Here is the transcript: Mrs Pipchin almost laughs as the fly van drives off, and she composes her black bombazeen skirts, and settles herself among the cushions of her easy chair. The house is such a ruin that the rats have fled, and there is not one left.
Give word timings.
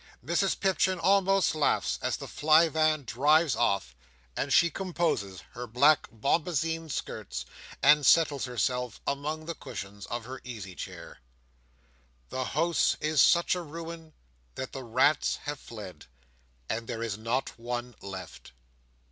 Mrs 0.25 0.59
Pipchin 0.59 0.97
almost 0.97 1.53
laughs 1.53 1.99
as 2.01 2.17
the 2.17 2.27
fly 2.27 2.69
van 2.69 3.03
drives 3.03 3.55
off, 3.55 3.95
and 4.35 4.51
she 4.51 4.71
composes 4.71 5.41
her 5.51 5.67
black 5.67 6.07
bombazeen 6.09 6.89
skirts, 6.89 7.45
and 7.83 8.03
settles 8.03 8.45
herself 8.45 8.99
among 9.05 9.45
the 9.45 9.53
cushions 9.53 10.07
of 10.07 10.25
her 10.25 10.41
easy 10.43 10.73
chair. 10.73 11.19
The 12.29 12.45
house 12.45 12.97
is 12.99 13.21
such 13.21 13.53
a 13.53 13.61
ruin 13.61 14.13
that 14.55 14.71
the 14.71 14.83
rats 14.83 15.35
have 15.43 15.59
fled, 15.59 16.07
and 16.67 16.87
there 16.87 17.03
is 17.03 17.15
not 17.15 17.49
one 17.59 17.93
left. 18.01 18.53